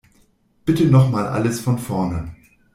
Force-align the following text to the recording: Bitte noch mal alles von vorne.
Bitte 0.65 0.87
noch 0.87 1.11
mal 1.11 1.27
alles 1.27 1.61
von 1.61 1.77
vorne. 1.77 2.35